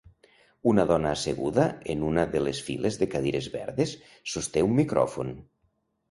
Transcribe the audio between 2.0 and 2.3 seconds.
una